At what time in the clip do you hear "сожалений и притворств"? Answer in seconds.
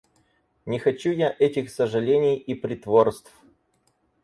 1.69-3.31